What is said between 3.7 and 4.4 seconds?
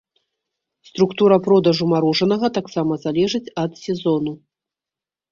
сезону.